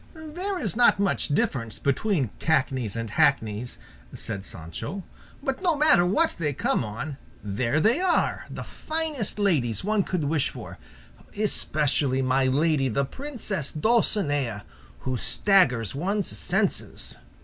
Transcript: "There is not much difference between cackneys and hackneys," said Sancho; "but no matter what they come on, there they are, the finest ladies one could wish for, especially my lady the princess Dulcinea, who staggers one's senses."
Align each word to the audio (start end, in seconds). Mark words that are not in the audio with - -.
"There 0.15 0.57
is 0.57 0.75
not 0.75 0.97
much 0.99 1.27
difference 1.27 1.77
between 1.77 2.31
cackneys 2.39 2.95
and 2.95 3.07
hackneys," 3.07 3.77
said 4.15 4.43
Sancho; 4.43 5.03
"but 5.43 5.61
no 5.61 5.75
matter 5.77 6.03
what 6.07 6.37
they 6.39 6.53
come 6.53 6.83
on, 6.83 7.17
there 7.43 7.79
they 7.79 7.99
are, 7.99 8.47
the 8.49 8.63
finest 8.63 9.37
ladies 9.37 9.83
one 9.83 10.01
could 10.01 10.23
wish 10.23 10.49
for, 10.49 10.79
especially 11.37 12.23
my 12.23 12.47
lady 12.47 12.89
the 12.89 13.05
princess 13.05 13.71
Dulcinea, 13.71 14.63
who 15.01 15.17
staggers 15.17 15.93
one's 15.93 16.35
senses." 16.35 17.17